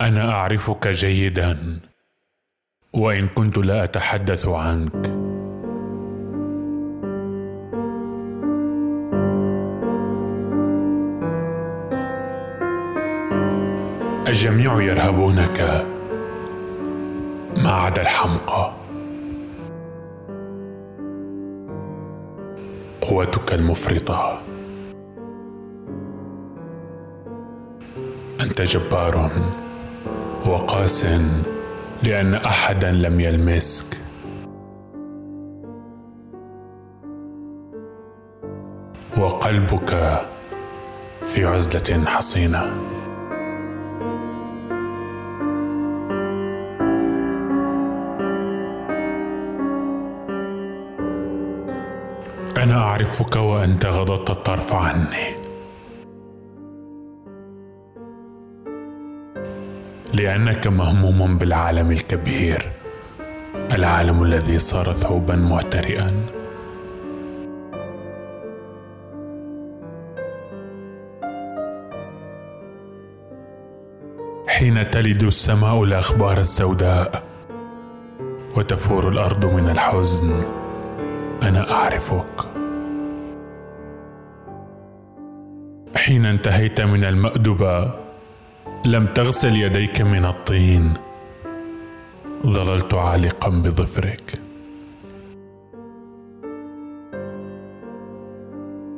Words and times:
أنا 0.00 0.30
أعرفك 0.30 0.88
جيدا 0.88 1.80
وإن 2.92 3.28
كنت 3.28 3.58
لا 3.58 3.84
أتحدث 3.84 4.48
عنك. 4.48 4.92
الجميع 14.28 14.82
يرهبونك 14.82 15.86
ما 17.56 17.70
عدا 17.70 18.02
الحمقى. 18.02 18.72
قوتك 23.00 23.52
المفرطة. 23.52 24.40
أنت 28.40 28.62
جبار. 28.62 29.30
وقاس 30.48 31.06
لأن 32.02 32.34
احدا 32.34 32.92
لم 32.92 33.20
يلمسك. 33.20 33.98
وقلبك 39.18 40.20
في 41.22 41.44
عزلة 41.44 42.04
حصينة. 42.04 42.62
أنا 52.56 52.78
أعرفك 52.78 53.36
وأنت 53.36 53.86
غضضت 53.86 54.30
الطرف 54.30 54.72
عني. 54.72 55.45
لأنك 60.14 60.66
مهموم 60.66 61.38
بالعالم 61.38 61.90
الكبير 61.90 62.70
العالم 63.72 64.22
الذي 64.22 64.58
صار 64.58 64.92
ثوبا 64.92 65.36
معترئا. 65.36 66.12
حين 74.48 74.90
تلد 74.90 75.22
السماء 75.22 75.84
الأخبار 75.84 76.40
السوداء 76.40 77.22
وتفور 78.56 79.08
الأرض 79.08 79.44
من 79.54 79.68
الحزن 79.68 80.40
أنا 81.42 81.72
أعرفك. 81.72 82.40
حين 85.96 86.26
انتهيت 86.26 86.80
من 86.80 87.04
المأدبة 87.04 88.05
لم 88.84 89.06
تغسل 89.06 89.56
يديك 89.56 90.00
من 90.00 90.24
الطين. 90.24 90.94
ظللت 92.46 92.94
عالقا 92.94 93.48
بظفرك. 93.48 94.40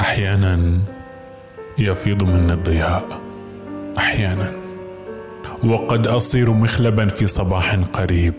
أحيانا 0.00 0.78
يفيض 1.78 2.22
مني 2.22 2.52
الضياء. 2.52 3.20
أحيانا. 3.98 4.52
وقد 5.64 6.06
أصير 6.06 6.50
مخلبا 6.50 7.06
في 7.08 7.26
صباح 7.26 7.74
قريب. 7.74 8.34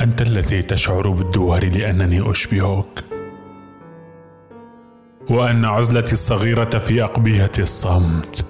أنت 0.00 0.22
الذي 0.22 0.62
تشعر 0.62 1.08
بالدوار 1.08 1.64
لأنني 1.64 2.30
أشبهك. 2.30 3.04
وأن 5.30 5.64
عزلتي 5.64 6.12
الصغيرة 6.12 6.78
في 6.78 7.04
اقبيه 7.04 7.52
الصمت 7.58 8.46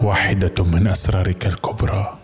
واحدة 0.00 0.64
من 0.64 0.86
أسرارك 0.86 1.46
الكبرى. 1.46 2.18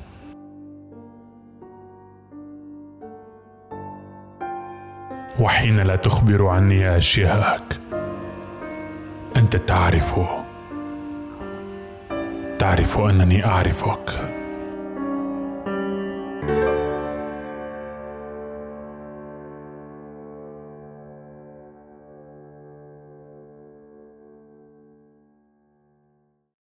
وحين 5.40 5.76
لا 5.76 5.96
تخبر 5.96 6.46
عني 6.46 6.96
اشياءك 6.96 7.80
أنت 9.36 9.56
تعرف 9.56 10.20
تعرف 12.58 12.98
أنني 12.98 13.46
أعرفك. 13.46 14.34